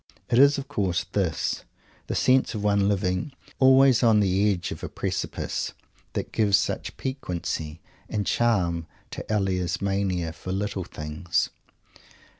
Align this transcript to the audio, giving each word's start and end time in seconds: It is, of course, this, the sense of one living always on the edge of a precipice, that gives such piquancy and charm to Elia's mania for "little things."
It 0.31 0.39
is, 0.39 0.57
of 0.57 0.67
course, 0.67 1.03
this, 1.11 1.63
the 2.07 2.15
sense 2.15 2.55
of 2.55 2.63
one 2.63 2.89
living 2.89 3.33
always 3.59 4.01
on 4.01 4.19
the 4.19 4.51
edge 4.51 4.71
of 4.71 4.81
a 4.83 4.89
precipice, 4.89 5.73
that 6.13 6.31
gives 6.31 6.57
such 6.57 6.97
piquancy 6.97 7.79
and 8.09 8.25
charm 8.25 8.87
to 9.11 9.23
Elia's 9.31 9.79
mania 9.79 10.33
for 10.33 10.51
"little 10.51 10.85
things." 10.85 11.51